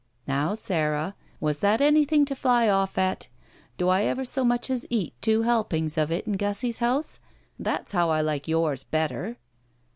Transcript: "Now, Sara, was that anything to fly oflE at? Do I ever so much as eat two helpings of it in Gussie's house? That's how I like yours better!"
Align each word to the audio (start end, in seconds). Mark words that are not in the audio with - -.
"Now, 0.27 0.55
Sara, 0.55 1.13
was 1.39 1.59
that 1.59 1.79
anything 1.79 2.25
to 2.25 2.35
fly 2.35 2.65
oflE 2.65 2.97
at? 2.97 3.27
Do 3.77 3.89
I 3.89 4.01
ever 4.05 4.25
so 4.25 4.43
much 4.43 4.71
as 4.71 4.87
eat 4.89 5.13
two 5.21 5.43
helpings 5.43 5.95
of 5.95 6.11
it 6.11 6.25
in 6.25 6.37
Gussie's 6.37 6.79
house? 6.79 7.19
That's 7.59 7.91
how 7.91 8.09
I 8.09 8.19
like 8.21 8.47
yours 8.47 8.83
better!" 8.83 9.37